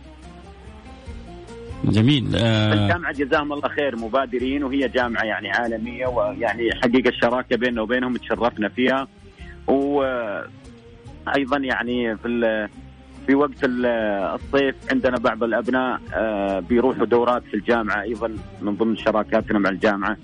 جميل. 1.83 2.35
آه 2.35 2.73
الجامعة 2.73 3.11
جزاهم 3.13 3.53
الله 3.53 3.69
خير 3.69 3.95
مبادرين 3.95 4.63
وهي 4.63 4.87
جامعة 4.87 5.23
يعني 5.23 5.51
عالمية 5.51 6.07
ويعني 6.07 6.69
حقيقة 6.83 7.09
الشراكة 7.09 7.55
بيننا 7.57 7.81
وبينهم 7.81 8.17
تشرفنا 8.17 8.69
فيها. 8.69 9.07
وأيضا 9.67 10.47
يعني 11.57 12.17
في 12.17 12.67
في 13.27 13.35
وقت 13.35 13.63
ال- 13.63 13.85
الصيف 14.35 14.75
عندنا 14.91 15.17
بعض 15.17 15.43
الأبناء 15.43 15.99
بيروحوا 16.69 17.05
دورات 17.05 17.43
في 17.43 17.53
الجامعة 17.53 18.01
أيضا 18.01 18.35
من 18.61 18.75
ضمن 18.75 18.97
شراكاتنا 18.97 19.59
مع 19.59 19.69
الجامعة. 19.69 20.17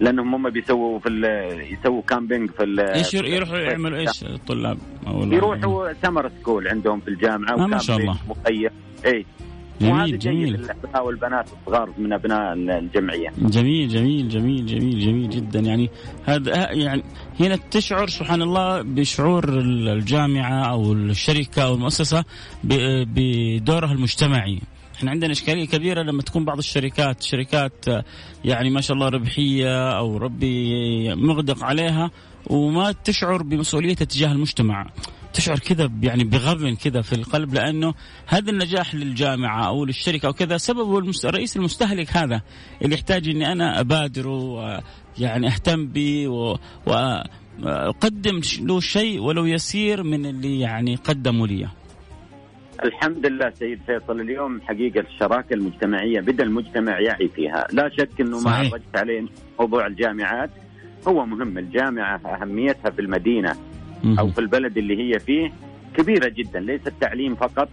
لأنهم 0.00 0.34
هم 0.34 0.50
بيسووا 0.50 0.98
في 0.98 1.08
يسووا 1.70 2.02
camping 2.02 2.50
في 2.50 2.92
إيش 2.94 3.14
يروحوا. 3.14 3.58
يعملوا 3.58 3.98
إيش 3.98 4.24
الطلاب؟ 4.24 4.78
يروحوا 5.06 5.92
summer 6.02 6.30
school 6.40 6.68
عندهم 6.68 7.00
في 7.00 7.08
الجامعة 7.08 7.54
آه، 7.54 7.66
ما 7.66 7.78
شاء 7.78 7.96
الله. 7.96 8.16
مخيم 8.28 8.70
اي 9.06 9.26
جميل 9.80 10.18
جميل 10.18 10.66
والبنات 11.00 11.48
الصغار 11.52 11.90
من 11.98 12.12
أبناء 12.12 12.52
الجمعية. 12.52 13.28
جميل 13.38 13.88
جميل 13.88 14.28
جميل 14.28 14.66
جميل 14.66 15.00
جميل 15.00 15.30
جدا 15.30 15.60
يعني 15.60 15.90
هذا 16.24 16.72
يعني 16.72 17.02
هنا 17.40 17.58
تشعر 17.70 18.08
سبحان 18.08 18.42
الله 18.42 18.82
بشعور 18.82 19.48
الجامعة 19.48 20.70
أو 20.70 20.92
الشركة 20.92 21.62
أو 21.62 21.74
المؤسسة 21.74 22.24
بدورها 22.64 23.92
المجتمعي. 23.92 24.60
إحنا 25.04 25.12
عندنا 25.12 25.32
اشكالية 25.32 25.66
كبيرة 25.66 26.02
لما 26.02 26.22
تكون 26.22 26.44
بعض 26.44 26.58
الشركات 26.58 27.22
شركات 27.22 27.84
يعني 28.44 28.70
ما 28.70 28.80
شاء 28.80 28.94
الله 28.94 29.08
ربحية 29.08 29.98
أو 29.98 30.16
ربي 30.16 31.14
مغدق 31.14 31.64
عليها 31.64 32.10
وما 32.46 32.92
تشعر 32.92 33.42
بمسؤوليتها 33.42 34.04
تجاه 34.04 34.32
المجتمع. 34.32 34.86
تشعر 35.32 35.58
كذا 35.58 35.90
يعني 36.02 36.24
بغبن 36.24 36.74
كذا 36.74 37.02
في 37.02 37.12
القلب 37.12 37.54
لأنه 37.54 37.94
هذا 38.26 38.50
النجاح 38.50 38.94
للجامعة 38.94 39.66
أو 39.66 39.84
للشركة 39.84 40.26
أو 40.26 40.32
كذا 40.32 40.56
سببه 40.56 40.98
الرئيس 41.24 41.56
المستهلك 41.56 42.16
هذا 42.16 42.42
اللي 42.82 42.94
يحتاج 42.94 43.28
إني 43.28 43.52
أنا 43.52 43.80
أبادره 43.80 44.82
ويعني 45.18 45.46
أهتم 45.46 45.86
به 45.86 46.28
واقدم 46.86 48.40
له 48.60 48.80
شيء 48.80 49.20
ولو 49.20 49.44
يسير 49.44 50.02
من 50.02 50.26
اللي 50.26 50.60
يعني 50.60 50.96
قدموا 50.96 51.46
لي. 51.46 51.68
الحمد 52.84 53.26
لله 53.26 53.50
سيد 53.50 53.80
فيصل 53.86 54.20
اليوم 54.20 54.60
حقيقة 54.60 55.00
الشراكة 55.00 55.54
المجتمعية 55.54 56.20
بدأ 56.20 56.44
المجتمع 56.44 57.00
يعي 57.00 57.28
فيها، 57.28 57.66
لا 57.72 57.88
شك 57.88 58.20
إنه 58.20 58.40
ما 58.40 58.50
عرجت 58.50 58.96
عليه 58.96 59.24
موضوع 59.60 59.86
الجامعات 59.86 60.50
هو 61.08 61.26
مهم. 61.26 61.58
الجامعة 61.58 62.20
أهميتها 62.26 62.90
في 62.90 63.00
المدينة 63.00 63.56
أو 64.18 64.28
في 64.28 64.38
البلد 64.38 64.78
اللي 64.78 64.96
هي 65.02 65.18
فيه 65.18 65.52
كبيرة 65.96 66.28
جدا 66.28 66.60
ليس 66.60 66.86
التعليم 66.86 67.34
فقط 67.34 67.68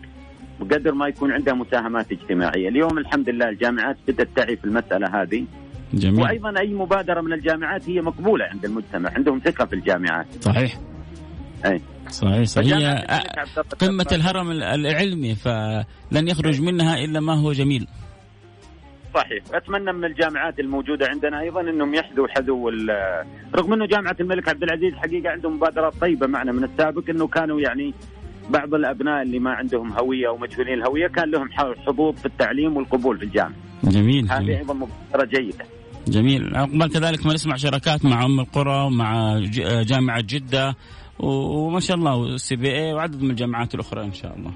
بقدر 0.59 0.93
ما 0.93 1.07
يكون 1.07 1.31
عندها 1.31 1.53
مساهمات 1.53 2.11
اجتماعية، 2.11 2.69
اليوم 2.69 2.97
الحمد 2.97 3.29
لله 3.29 3.49
الجامعات 3.49 3.97
بدأت 4.07 4.27
تعي 4.35 4.55
في 4.55 4.65
المسألة 4.65 5.21
هذه. 5.21 5.45
جميل. 5.93 6.21
وأيضا 6.21 6.59
أي 6.59 6.73
مبادرة 6.73 7.21
من 7.21 7.33
الجامعات 7.33 7.89
هي 7.89 8.01
مقبولة 8.01 8.45
عند 8.45 8.65
المجتمع، 8.65 9.11
عندهم 9.15 9.39
ثقة 9.39 9.65
في 9.65 9.73
الجامعات. 9.73 10.25
صحيح. 10.41 10.79
أي. 11.65 11.81
صحيح 12.09 12.43
صحيح 12.43 12.77
هي 12.77 13.05
قمة 13.79 14.07
الهرم 14.11 14.51
العلمي 14.51 15.35
فلن 15.35 16.27
يخرج 16.27 16.61
منها 16.61 16.95
إلا 16.97 17.19
ما 17.19 17.33
هو 17.33 17.51
جميل. 17.51 17.87
صحيح 19.15 19.43
أتمنى 19.53 19.93
من 19.93 20.05
الجامعات 20.05 20.59
الموجودة 20.59 21.07
عندنا 21.07 21.39
أيضا 21.39 21.61
إنهم 21.61 21.93
يحذوا 21.93 22.27
حذو 22.27 22.69
رغم 23.55 23.73
إنه 23.73 23.85
جامعة 23.85 24.15
الملك 24.19 24.49
عبد 24.49 24.63
العزيز 24.63 24.93
حقيقة 24.93 25.29
عندهم 25.29 25.55
مبادرات 25.55 25.93
طيبة 26.01 26.27
معنا 26.27 26.51
من 26.51 26.63
السابق 26.63 27.09
إنه 27.09 27.27
كانوا 27.27 27.61
يعني 27.61 27.93
بعض 28.49 28.73
الأبناء 28.73 29.21
اللي 29.21 29.39
ما 29.39 29.51
عندهم 29.51 29.93
هوية 29.93 30.27
أو 30.27 30.37
مجهولين 30.37 30.73
الهوية 30.73 31.07
كان 31.07 31.31
لهم 31.31 31.49
حظوظ 31.87 32.15
في 32.15 32.25
التعليم 32.25 32.77
والقبول 32.77 33.17
في 33.17 33.23
الجامعة. 33.23 33.55
جميل 33.83 34.31
هذه 34.31 34.57
أيضا 34.57 34.73
مبادرة 34.73 35.39
جيدة. 35.39 35.65
جميل 36.07 36.55
عقبال 36.55 36.93
كذلك 36.93 37.25
ما 37.25 37.33
نسمع 37.33 37.55
شراكات 37.55 38.05
مع 38.05 38.25
أم 38.25 38.39
القرى 38.39 38.85
ومع 38.85 39.39
جامعة 39.81 40.21
جدة 40.21 40.75
وما 41.21 41.79
شاء 41.79 41.97
الله 41.97 42.15
والسي 42.15 42.55
بي 42.55 42.75
اي 42.75 42.93
وعدد 42.93 43.21
من 43.21 43.29
الجامعات 43.31 43.75
الأخرى 43.75 44.03
إن 44.03 44.13
شاء 44.13 44.37
الله. 44.37 44.51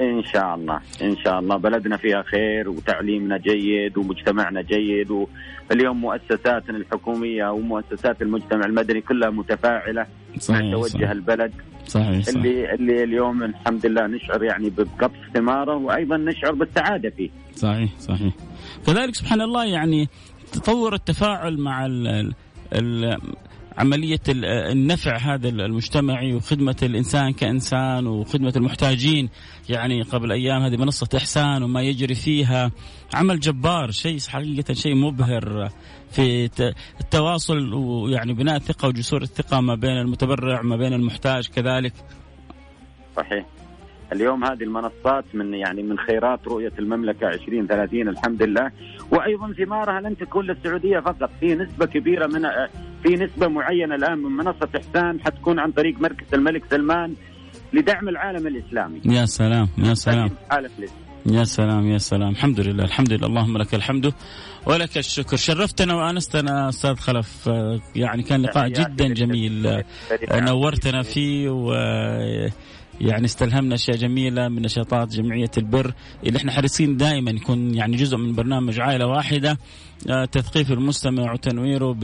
ان 0.00 0.24
شاء 0.24 0.54
الله 0.54 0.80
إن 1.02 1.16
شاء 1.24 1.38
الله. 1.38 1.56
بلدنا 1.56 1.96
فيها 1.96 2.22
خير 2.22 2.68
وتعليمنا 2.68 3.38
جيد 3.38 3.98
ومجتمعنا 3.98 4.62
جيد 4.62 5.10
واليوم 5.10 6.00
مؤسساتنا 6.00 6.76
الحكومية 6.76 7.50
ومؤسسات 7.50 8.22
المجتمع 8.22 8.66
المدني 8.66 9.00
كلها 9.00 9.30
متفاعلة. 9.30 10.06
صحيح 10.38 10.60
مع 10.60 10.70
توجه 10.72 10.88
صحيح. 10.88 11.10
البلد. 11.10 11.52
صحيح, 11.86 12.20
صحيح. 12.24 12.36
اللي 12.36 12.74
اللي 12.74 13.04
اليوم 13.04 13.42
الحمد 13.42 13.86
لله 13.86 14.06
نشعر 14.06 14.42
يعني 14.42 14.70
بقطف 14.70 15.18
ثماره 15.34 15.76
وأيضا 15.76 16.16
نشعر 16.16 16.52
بالسعادة 16.52 17.10
فيه. 17.10 17.30
صحيح 17.56 17.90
صحيح. 18.00 18.32
كذلك 18.86 19.14
سبحان 19.14 19.40
الله 19.40 19.64
يعني 19.64 20.08
تطور 20.52 20.94
التفاعل 20.94 21.58
مع 21.58 21.86
ال 21.86 22.32
ال 22.72 23.18
عملية 23.78 24.20
النفع 24.72 25.16
هذا 25.16 25.48
المجتمعي 25.48 26.34
وخدمة 26.34 26.76
الإنسان 26.82 27.32
كإنسان 27.32 28.06
وخدمة 28.06 28.52
المحتاجين. 28.56 29.28
يعني 29.68 30.02
قبل 30.02 30.32
أيام 30.32 30.62
هذه 30.62 30.76
منصة 30.76 31.08
إحسان 31.16 31.62
وما 31.62 31.82
يجري 31.82 32.14
فيها 32.14 32.70
عمل 33.14 33.40
جبار 33.40 33.90
شيء 33.90 34.18
حقيقة 34.28 34.74
شيء 34.74 34.94
مبهر 34.94 35.70
في 36.10 36.50
التواصل 37.00 37.74
ويعني 37.74 38.34
بناء 38.34 38.56
الثقة 38.56 38.88
وجسور 38.88 39.22
الثقة 39.22 39.60
ما 39.60 39.74
بين 39.74 39.98
المتبرع 39.98 40.62
ما 40.62 40.76
بين 40.76 40.92
المحتاج 40.92 41.48
كذلك. 41.48 41.92
صحيح. 43.16 43.46
اليوم 44.12 44.44
هذه 44.44 44.62
المنصات 44.62 45.24
من 45.34 45.54
يعني 45.54 45.82
من 45.82 45.98
خيرات 45.98 46.48
رؤية 46.48 46.72
المملكة 46.78 47.28
2030 47.28 48.08
الحمد 48.08 48.42
لله. 48.42 48.70
وأيضا 49.12 49.52
ثمارها 49.52 50.00
لن 50.00 50.16
تكون 50.16 50.46
للسعودية 50.46 51.00
فقط 51.00 51.30
في 51.40 51.54
نسبة 51.54 51.86
كبيرة 51.86 52.26
من 52.26 52.44
في 53.02 53.08
نسبة 53.14 53.48
معينة 53.48 53.94
الآن 53.94 54.18
من 54.18 54.30
منصة 54.30 54.68
إحسان 54.76 55.20
حتكون 55.20 55.58
عن 55.58 55.72
طريق 55.72 56.00
مركز 56.00 56.34
الملك 56.34 56.62
سلمان 56.70 57.14
لدعم 57.72 58.08
العالم 58.08 58.46
الإسلامي. 58.46 59.00
يا 59.04 59.24
سلام 59.24 59.68
يا 59.78 59.94
سلام. 59.94 60.30
يا 61.26 61.44
سلام 61.44 61.86
يا 61.86 61.98
سلام. 61.98 62.30
الحمد 62.30 62.60
لله 62.60 62.84
الحمد 62.84 63.12
لله. 63.12 63.26
اللهم 63.26 63.58
لك 63.58 63.74
الحمد 63.74 64.12
ولك 64.66 64.98
الشكر. 64.98 65.36
شرفتنا 65.36 65.94
وأنستنا 65.94 66.68
أستاذ 66.68 66.94
خلف. 66.94 67.50
يعني 67.96 68.22
كان 68.22 68.42
لقاء 68.42 68.68
جدا 68.68 69.08
جميل. 69.14 69.82
نورتنا 70.32 71.02
فيه 71.02 71.48
و 71.50 71.72
يعني 73.00 73.24
استلهمنا 73.24 73.74
أشياء 73.74 73.96
جميلة 73.96 74.48
من 74.48 74.62
نشاطات 74.62 75.08
جمعية 75.08 75.50
البر 75.58 75.92
اللي 76.26 76.38
إحنا 76.38 76.52
حريصين 76.52 76.96
دائما 76.96 77.30
يكون 77.30 77.74
يعني 77.74 77.96
جزء 77.96 78.16
من 78.16 78.34
برنامج 78.34 78.80
عائلة 78.80 79.06
واحدة 79.06 79.58
آه، 80.10 80.24
تثقيف 80.24 80.72
المستمع 80.72 81.32
وتنويره 81.32 81.96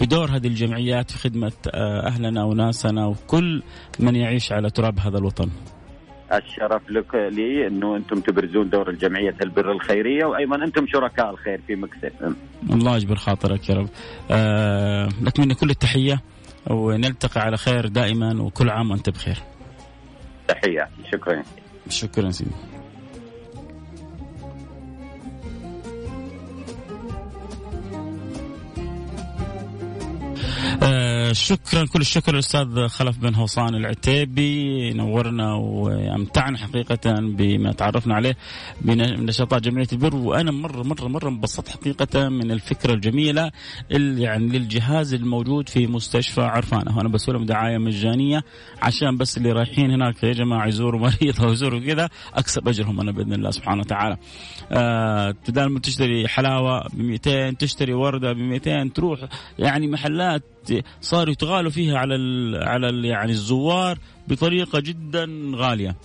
بدور 0.00 0.30
هذه 0.30 0.46
الجمعيات 0.46 1.10
في 1.10 1.18
خدمة 1.18 1.52
آه، 1.74 2.06
أهلنا 2.06 2.44
وناسنا 2.44 3.06
وكل 3.06 3.62
من 4.00 4.16
يعيش 4.16 4.52
على 4.52 4.70
تراب 4.70 4.98
هذا 4.98 5.18
الوطن. 5.18 5.50
الشرف 6.32 6.90
لك 6.90 7.14
لي 7.14 7.66
إنه 7.66 7.96
أنتم 7.96 8.20
تبرزون 8.20 8.70
دور 8.70 8.90
الجمعيه 8.90 9.36
البر 9.42 9.72
الخيرية 9.72 10.24
وأيضا 10.24 10.64
أنتم 10.64 10.86
شركاء 10.86 11.30
الخير 11.30 11.60
في 11.66 11.74
مكسف. 11.74 12.12
الله 12.70 12.96
يجبر 12.96 13.16
خاطرك 13.16 13.68
يا 13.68 13.74
رب. 13.74 13.88
آه 14.30 15.08
لك 15.22 15.40
مني 15.40 15.54
كل 15.54 15.70
التحية 15.70 16.20
ونلتقي 16.70 17.40
على 17.40 17.56
خير 17.56 17.88
دائما 17.88 18.42
وكل 18.42 18.70
عام 18.70 18.90
وأنت 18.90 19.10
بخير. 19.10 19.36
تحياتي 20.52 20.92
شكرا. 21.12 21.42
شكرا 21.88 22.30
سيدي. 22.30 22.50
شكرا 31.32 31.86
كل 31.86 32.00
الشكر 32.00 32.32
للاستاذ 32.32 32.88
خلف 32.88 33.18
بن 33.18 33.34
هوصان 33.34 33.74
العتيبي. 33.74 34.92
نورنا 34.92 35.54
وأمتعنا 35.54 36.58
حقيقة 36.58 37.20
بما 37.20 37.72
تعرفنا 37.72 38.14
عليه 38.14 38.36
من 38.80 38.96
نشاطات 39.26 39.62
جمعية 39.62 39.86
البر. 39.92 40.16
وأنا 40.16 40.50
مرة 40.50 40.82
مرة 40.82 41.08
مرة 41.08 41.28
انبسطت 41.28 41.68
حقيقة 41.68 42.28
من 42.28 42.50
الفكرة 42.50 42.94
الجميلة 42.94 43.50
يعني 43.90 44.46
للجهاز 44.46 45.14
الموجود 45.14 45.68
في 45.68 45.86
مستشفى 45.86 46.40
عرفانه 46.40 46.98
وأنا 46.98 47.08
بسوي 47.08 47.34
لهم 47.34 47.46
دعاية 47.46 47.78
مجانية 47.78 48.42
عشان 48.82 49.16
بس 49.16 49.36
اللي 49.36 49.52
رايحين 49.52 49.90
هناك 49.90 50.22
يا 50.22 50.32
جماعة 50.32 50.66
يزوروا 50.66 51.00
مريض 51.00 51.42
أو 51.42 51.52
يزوروا 51.52 51.80
كذا 51.80 52.08
أكسب 52.34 52.68
أجرهم 52.68 53.00
أنا 53.00 53.12
بإذن 53.12 53.32
الله 53.32 53.50
سبحانه 53.50 53.80
وتعالى. 53.80 54.16
آه 54.72 55.34
بدل 55.48 55.66
ما 55.66 55.80
تشتري 55.80 56.28
حلاوة 56.28 56.88
ب 56.88 57.00
200 57.00 57.50
تشتري 57.50 57.94
وردة 57.94 58.32
ب 58.32 58.36
200 58.36 58.88
تروح 58.94 59.20
يعني 59.58 59.86
محلات 59.86 60.42
صاروا 61.00 61.32
يتغالوا 61.32 61.70
فيها 61.70 61.98
على 61.98 62.14
ال 62.14 62.56
على 62.62 62.88
ال 62.88 63.04
يعني 63.04 63.32
الزوار 63.32 63.98
بطريقة 64.28 64.80
جدا 64.80 65.26
غالية. 65.54 65.96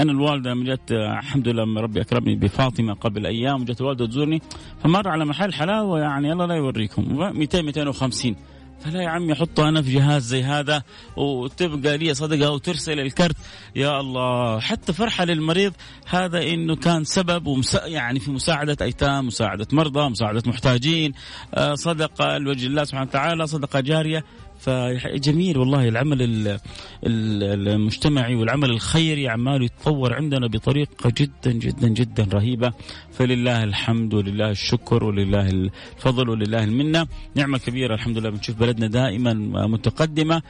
أنا 0.00 0.12
الوالدة 0.12 0.54
من 0.54 0.64
جت 0.64 0.92
الحمد 0.92 1.48
لله 1.48 1.80
ربي 1.80 2.00
أكرمني 2.00 2.36
بفاطمة 2.36 2.94
قبل 2.94 3.26
أيام 3.26 3.62
وجت 3.62 3.80
الوالده 3.80 4.06
تزورني 4.06 4.42
فمر 4.84 5.08
على 5.08 5.24
محل 5.24 5.52
حلاوة 5.52 6.00
يعني 6.00 6.32
الله 6.32 6.46
لا 6.46 6.54
يوريكم 6.54 7.02
200 7.38 7.62
250 7.62 8.36
فلا 8.84 9.02
يا 9.02 9.08
عمي 9.08 9.34
حطه 9.34 9.68
أنا 9.68 9.82
في 9.82 9.94
جهاز 9.94 10.22
زي 10.22 10.42
هذا 10.42 10.82
وتبقى 11.16 11.98
لي 11.98 12.14
صدقة 12.14 12.50
وترسل 12.50 13.00
الكرت. 13.00 13.36
يا 13.76 14.00
الله 14.00 14.60
حتى 14.60 14.92
فرحة 14.92 15.24
للمريض 15.24 15.72
هذا 16.06 16.42
إنه 16.42 16.76
كان 16.76 17.04
سبب 17.04 17.46
ومسا 17.46 17.86
يعني 17.86 18.20
في 18.20 18.30
مساعدة 18.30 18.76
أيتام 18.82 19.26
مساعدة 19.26 19.66
مرضى 19.72 20.08
مساعدة 20.08 20.42
محتاجين. 20.46 21.12
آه، 21.54 21.74
صدقة 21.74 22.38
لوجه 22.38 22.66
الله 22.66 22.84
سبحانه 22.84 23.08
وتعالى 23.08 23.46
صدقة 23.46 23.80
جارية. 23.80 24.24
فجميل 24.62 25.58
والله 25.58 25.88
العمل 25.88 26.58
المجتمعي 27.04 28.34
والعمل 28.34 28.70
الخيري 28.70 29.28
عمال 29.28 29.62
يتطور 29.62 30.14
عندنا 30.14 30.46
بطريقة 30.46 31.12
جدا 31.16 31.52
جدا 31.52 31.88
جدا 31.88 32.26
رهيبة. 32.32 32.72
فلله 33.12 33.64
الحمد 33.64 34.14
ولله 34.14 34.50
الشكر 34.50 35.04
ولله 35.04 35.48
الفضل 35.48 36.28
ولله 36.28 36.64
المنة. 36.64 37.06
نعمة 37.34 37.58
كبيرة 37.58 37.94
الحمد 37.94 38.18
لله 38.18 38.30
بنشوف 38.30 38.56
بلدنا 38.56 38.86
دائما 38.86 39.34
متقدمة. 39.66 40.42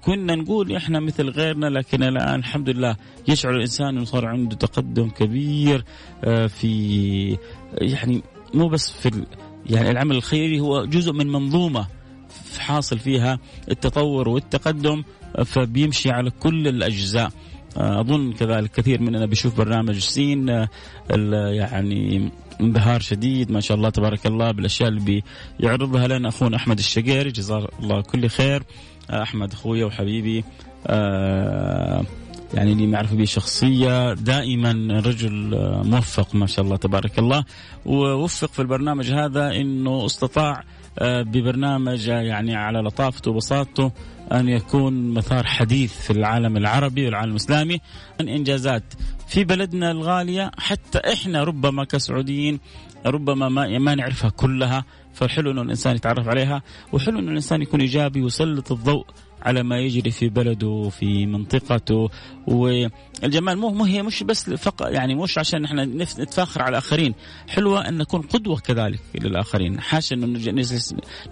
كنا 0.00 0.34
نقول 0.34 0.76
إحنا 0.76 1.00
مثل 1.00 1.28
غيرنا 1.28 1.66
لكن 1.66 2.02
الآن 2.02 2.38
الحمد 2.38 2.70
لله 2.70 2.96
يشعر 3.28 3.56
الإنسان 3.56 3.88
انه 3.88 4.04
صار 4.04 4.26
عنده 4.26 4.56
تقدم 4.56 5.10
كبير 5.10 5.84
آه، 6.24 6.46
في 6.46 7.38
يعني 7.72 8.22
مو 8.54 8.68
بس 8.68 8.90
في 8.90 9.24
يعني 9.66 9.90
العمل 9.90 10.16
الخيري 10.16 10.60
هو 10.60 10.84
جزء 10.84 11.12
من 11.12 11.26
منظومة. 11.26 11.99
حاصل 12.60 12.98
فيها 12.98 13.38
التطور 13.70 14.28
والتقدم 14.28 15.02
فبيمشي 15.44 16.10
على 16.10 16.30
كل 16.30 16.68
الأجزاء. 16.68 17.30
آه، 17.76 18.00
أظن 18.00 18.32
كذلك 18.32 18.70
كثير 18.70 19.02
مننا 19.02 19.26
بيشوف 19.26 19.56
برنامج 19.58 19.98
سين 19.98 20.50
آه، 20.50 20.68
يعني 21.50 22.30
انبهار 22.60 23.00
شديد 23.00 23.50
ما 23.52 23.60
شاء 23.60 23.76
الله 23.76 23.90
تبارك 23.90 24.26
الله 24.26 24.50
بالأشياء 24.50 24.88
اللي 24.88 25.22
بيعرضها 25.60 26.08
لنا 26.08 26.28
أخونا 26.28 26.56
أحمد 26.56 26.78
الشقيري. 26.78 27.30
جزاه 27.30 27.68
الله 27.82 28.00
كل 28.00 28.28
خير. 28.28 28.62
أحمد 29.10 29.52
أخويا 29.52 29.84
وحبيبي 29.84 30.44
يعني 32.54 32.72
اللي 32.72 32.86
معرفة 32.86 33.16
به 33.16 33.24
شخصية 33.24 34.14
دائما 34.14 35.00
رجل 35.00 35.50
موفق 35.84 36.34
ما 36.34 36.46
شاء 36.46 36.64
الله 36.64 36.76
تبارك 36.76 37.18
الله. 37.18 37.44
ووفق 37.86 38.52
في 38.52 38.62
البرنامج 38.62 39.10
هذا 39.10 39.50
إنه 39.50 40.06
استطاع 40.06 40.52
آه، 40.58 40.64
ببرنامج 41.02 42.08
يعني 42.08 42.56
على 42.56 42.78
لطافته 42.78 43.30
وبساطته 43.30 43.92
أن 44.32 44.48
يكون 44.48 45.14
مثار 45.14 45.46
حديث 45.46 46.00
في 46.00 46.10
العالم 46.10 46.56
العربي 46.56 47.04
والعالم 47.06 47.30
الإسلامي 47.30 47.80
من 48.20 48.28
إنجازات 48.28 48.84
في 49.28 49.44
بلدنا 49.44 49.90
الغالية. 49.90 50.50
حتى 50.58 50.98
إحنا 50.98 51.44
ربما 51.44 51.84
كسعوديين 51.84 52.60
ربما 53.06 53.48
ما 53.48 53.78
ما 53.78 53.94
نعرفها 53.94 54.30
كلها 54.30 54.84
فحلو 55.14 55.50
إنه 55.50 55.62
الإنسان 55.62 55.96
يتعرف 55.96 56.28
عليها 56.28 56.62
وحلو 56.92 57.18
إنه 57.18 57.30
الإنسان 57.30 57.62
يكون 57.62 57.80
إيجابي 57.80 58.22
ويسلط 58.22 58.72
الضوء 58.72 59.06
على 59.42 59.62
ما 59.62 59.78
يجري 59.78 60.10
في 60.10 60.28
بلده 60.28 60.88
في 60.88 61.26
منطقته. 61.26 62.10
والجمال 62.46 63.58
مو 63.58 63.84
هي 63.84 64.02
مش 64.02 64.22
بس 64.22 64.50
فقط 64.50 64.86
يعني 64.86 65.14
مش 65.14 65.38
عشان 65.38 65.64
إحنا 65.64 65.84
نتفاخر 65.84 66.62
على 66.62 66.70
الآخرين. 66.70 67.14
حلوة 67.48 67.88
إن 67.88 67.98
نكون 67.98 68.22
قدوة 68.22 68.58
كذلك 68.58 69.00
للآخرين. 69.14 69.80
حاشا 69.80 70.14
إنه 70.14 70.52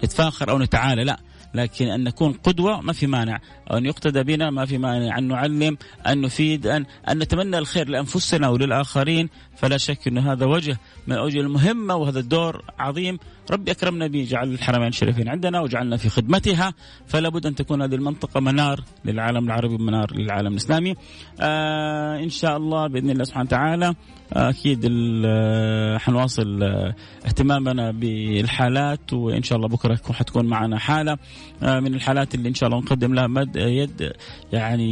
نتفاخر 0.03 0.49
أو 0.49 0.59
نتعالى 0.59 1.03
لا. 1.03 1.19
لكن 1.53 1.87
أن 1.87 2.03
نكون 2.03 2.33
قدوة 2.33 2.81
ما 2.81 2.93
في 2.93 3.07
مانع. 3.07 3.39
أن 3.73 3.85
يقتدى 3.85 4.23
بنا 4.23 4.49
ما 4.49 4.65
في 4.65 4.77
مانع. 4.77 5.17
أن 5.17 5.27
نعلم 5.27 5.77
أن 6.07 6.21
نفيد 6.21 6.67
ان 6.67 6.85
أن 7.09 7.19
نتمنى 7.19 7.57
الخير 7.57 7.89
لأنفسنا 7.89 8.49
وللآخرين. 8.49 9.29
فلا 9.55 9.77
شك 9.77 10.07
أن 10.07 10.17
هذا 10.17 10.45
وجه 10.45 10.77
من 11.07 11.13
الأوجه 11.13 11.39
المهمة 11.39 11.95
وهذا 11.95 12.19
الدور 12.19 12.63
عظيم. 12.79 13.19
ربي 13.51 13.71
أكرمنا 13.71 14.07
به 14.07 14.23
جعل 14.29 14.53
الحرمين 14.53 14.87
الشريفين 14.87 15.29
عندنا 15.29 15.61
وجعلنا 15.61 15.97
في 15.97 16.09
خدمتها 16.09 16.73
فلا 17.07 17.29
بد 17.29 17.45
أن 17.45 17.55
تكون 17.55 17.81
هذه 17.81 17.95
المنطقة 17.95 18.39
منار 18.39 18.79
للعالم 19.05 19.45
العربي 19.45 19.73
ومنار 19.73 20.13
للعالم 20.15 20.51
الإسلامي. 20.51 20.95
آه 21.41 22.19
إن 22.19 22.29
شاء 22.29 22.57
الله 22.57 22.87
بإذن 22.87 23.09
الله 23.09 23.23
سبحانه 23.23 23.45
وتعالى 23.45 23.95
آه 24.33 24.49
أكيد 24.49 24.91
آه، 25.25 25.97
حنواصل 25.97 26.63
آه 26.63 26.95
اهتمامنا 27.25 27.91
بالحالات 27.91 29.13
وإن 29.13 29.43
شاء 29.43 29.55
الله 29.57 29.67
بكرة 29.67 29.99
حتكون 30.13 30.45
معنا 30.45 30.77
حالة 30.79 31.17
من 31.61 31.93
الحالات 31.93 32.35
اللي 32.35 32.49
إن 32.49 32.53
شاء 32.53 32.69
الله 32.69 32.79
نقدم 32.81 33.13
لها 33.13 33.27
مد 33.27 33.55
يد 33.55 34.11
يعني 34.53 34.89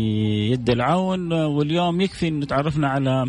يد 0.51 0.69
العون 0.69 1.33
واليوم 1.33 2.01
يكفي 2.01 2.27
إن 2.27 2.47
تعرفنا 2.47 2.87
على 2.87 3.25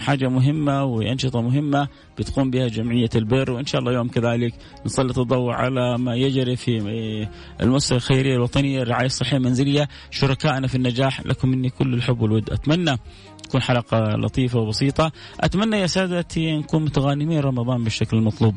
حاجة 0.00 0.28
مهمة 0.28 0.84
وأنشطة 0.84 1.40
مهمة 1.40 1.88
بتقوم 2.18 2.50
بها 2.50 2.68
جمعية 2.68 3.10
البر 3.14 3.50
وإن 3.50 3.66
شاء 3.66 3.80
الله 3.80 3.92
يوم 3.92 4.08
كذلك 4.08 4.54
نسلط 4.86 5.18
الضوء 5.18 5.52
على 5.52 5.98
ما 5.98 6.14
يجري 6.14 6.56
في 6.56 7.26
المؤسسة 7.60 7.96
الخيرية 7.96 8.34
الوطنية 8.34 8.82
الرعاية 8.82 9.06
الصحية 9.06 9.36
المنزلية 9.36 9.88
شركائنا 10.10 10.66
في 10.66 10.74
النجاح 10.74 11.26
لكم 11.26 11.48
مني 11.48 11.70
كل 11.70 11.94
الحب 11.94 12.20
والود. 12.20 12.50
أتمنى 12.50 12.96
تكون 13.42 13.62
حلقة 13.62 14.16
لطيفة 14.16 14.58
وبسيطة. 14.58 15.12
أتمنى 15.40 15.76
يا 15.76 15.86
سادتي 15.86 16.56
نكون 16.56 16.84
متغانمين 16.84 17.40
رمضان 17.40 17.84
بالشكل 17.84 18.16
المطلوب. 18.16 18.54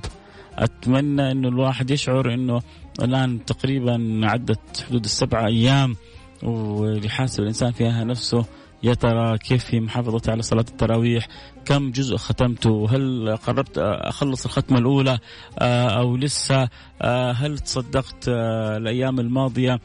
أتمنى 0.57 1.31
أنه 1.31 1.47
الواحد 1.47 1.91
يشعر 1.91 2.33
أنه 2.33 2.61
الآن 3.01 3.45
تقريبا 3.45 4.21
عدت 4.23 4.85
حدود 4.89 5.03
السبعة 5.03 5.45
أيام 5.45 5.95
ويحاسب 6.43 7.41
الإنسان 7.41 7.71
فيها 7.71 8.03
نفسه. 8.03 8.45
يا 8.83 8.93
ترى 8.93 9.37
كيف 9.37 9.65
في 9.65 9.79
محافظتي 9.79 10.31
على 10.31 10.41
صلاة 10.41 10.65
التراويح؟ 10.69 11.27
كم 11.65 11.91
جزء 11.91 12.17
ختمته؟ 12.17 12.87
هل 12.91 13.35
قررت 13.37 13.77
أخلص 13.77 14.45
الختمة 14.45 14.77
الأولى 14.77 15.19
آه، 15.59 15.89
أو 15.89 16.17
لسه؟ 16.17 16.69
آه، 17.01 17.31
هل 17.31 17.59
تصدقت 17.59 18.25
آه، 18.27 18.77
الأيام 18.77 19.19
الماضية؟ 19.19 19.79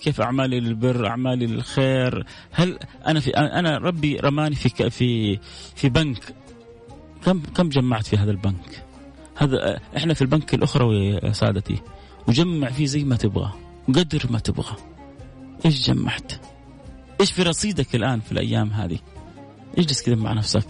كيف 0.00 0.20
أعمالي 0.20 0.60
للبر 0.60 1.06
أعمالي 1.06 1.46
للخير؟ 1.46 2.26
هل 2.50 2.78
أنا 3.06 3.20
في 3.20 3.30
أنا 3.30 3.78
ربي 3.78 4.16
رماني 4.16 4.54
في 4.54 4.90
في 4.90 5.38
في 5.76 5.88
بنك. 5.88 6.34
كم 7.24 7.42
كم 7.54 7.68
جمعت 7.68 8.06
في 8.06 8.16
هذا 8.16 8.30
البنك؟ 8.30 8.84
هذا 9.36 9.80
إحنا 9.96 10.14
في 10.14 10.22
البنك 10.22 10.54
الأخروي 10.54 11.32
سادتي. 11.32 11.82
وجمع 12.28 12.70
فيه 12.70 12.86
زي 12.86 13.04
ما 13.04 13.16
تبغى 13.16 13.52
وقدر 13.88 14.22
ما 14.30 14.38
تبغى. 14.38 14.76
إيش 15.64 15.90
جمعت؟ 15.90 16.32
إيش 17.20 17.32
في 17.32 17.42
رصيدك 17.42 17.94
الآن 17.94 18.20
في 18.20 18.32
الأيام 18.32 18.70
هذه؟ 18.70 18.98
اجلس 19.78 20.02
كذا 20.02 20.14
مع 20.14 20.32
نفسك 20.32 20.66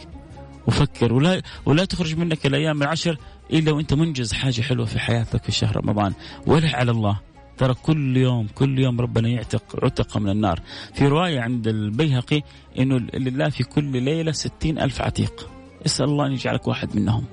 وفكر 0.67 1.13
ولا 1.13 1.43
ولا 1.67 1.85
تخرج 1.85 2.17
منك 2.17 2.47
الأيام 2.47 2.83
العشر 2.83 3.19
إلا 3.53 3.73
وأنت 3.73 3.95
منجز 3.95 4.33
حاجة 4.33 4.63
حلوة 4.63 4.87
في 4.87 4.99
حياتك 4.99 5.45
في 5.45 5.53
شهر 5.53 5.77
رمضان. 5.77 6.13
ولا 6.47 6.77
على 6.77 6.91
الله. 6.91 7.21
ترى 7.59 7.75
كل 7.75 8.17
يوم 8.17 8.47
كل 8.55 8.79
يوم 8.79 9.01
ربنا 9.01 9.29
يعتق 9.29 9.85
عتق 9.85 10.17
من 10.17 10.31
النار. 10.31 10.61
في 10.95 11.07
رواية 11.07 11.41
عند 11.41 11.69
البيهقي 11.69 12.43
أنه 12.79 12.97
لله 12.99 13.49
في 13.49 13.65
كل 13.65 14.03
ليلة 14.03 14.33
ستين 14.33 14.79
ألف 14.79 15.03
عتيق. 15.03 15.51
اسأل 15.87 16.05
الله 16.05 16.27
أن 16.27 16.33
يجعلك 16.33 16.69
واحد 16.69 16.97
منهم. 16.97 17.25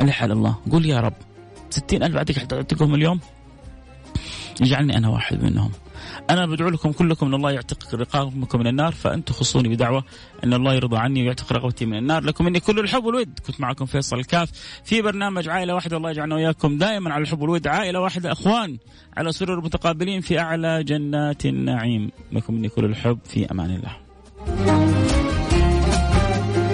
ألح 0.00 0.22
على 0.22 0.32
الله. 0.32 0.56
قول 0.72 0.86
يا 0.86 1.00
رب. 1.00 1.14
ستين 1.70 2.02
ألف 2.02 2.16
عتيق 2.16 2.44
تعتقهم 2.44 2.94
اليوم؟ 2.94 3.20
يجعلني 4.60 4.96
أنا 4.96 5.08
واحد 5.08 5.42
منهم. 5.42 5.70
أنا 6.30 6.46
بدعو 6.46 6.68
لكم 6.68 6.92
كلكم 6.92 7.26
أن 7.26 7.34
الله 7.34 7.50
يعتق 7.50 7.94
رقابكم 7.94 8.58
من 8.58 8.66
النار 8.66 8.92
فانتم 8.92 9.34
خصوني 9.34 9.68
بدعوة 9.68 10.04
أن 10.44 10.54
الله 10.54 10.74
يرضى 10.74 10.96
عني 10.96 11.22
ويعتق 11.22 11.52
رقبتي 11.52 11.86
من 11.86 11.98
النار. 11.98 12.24
لكم 12.24 12.44
مني 12.44 12.60
كل 12.60 12.78
الحب 12.78 13.04
والود. 13.04 13.38
كنت 13.46 13.60
معكم 13.60 13.86
فيصل 13.86 14.18
الكاف 14.18 14.50
في 14.84 15.02
برنامج 15.02 15.48
عائلة 15.48 15.74
واحدة 15.74 15.96
الله 15.96 16.10
يجعلنا 16.10 16.34
وإياكم 16.34 16.78
دائما 16.78 17.14
على 17.14 17.22
الحب 17.22 17.40
والود. 17.40 17.66
عائلة 17.66 18.00
واحدة 18.00 18.32
إخوان 18.32 18.78
على 19.16 19.32
سرر 19.32 19.60
متقابلين 19.60 20.20
في 20.20 20.38
أعلى 20.38 20.84
جنات 20.84 21.46
النعيم. 21.46 22.10
لكم 22.32 22.54
مني 22.54 22.68
كل 22.68 22.84
الحب 22.84 23.18
في 23.24 23.50
أمان 23.50 23.70
الله. 23.70 25.15